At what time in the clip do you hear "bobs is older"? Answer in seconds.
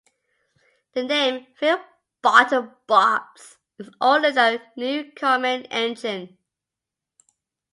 2.87-4.31